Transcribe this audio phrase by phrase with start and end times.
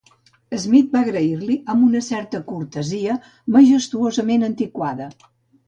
[0.61, 3.21] Smith va agrair-li amb una certa cortesia
[3.59, 5.15] majestuosament antiquada.